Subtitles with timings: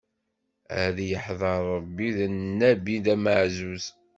[0.83, 3.85] Ad yeḥḍer Ṛebbi, d Nnabi amaɛzuz.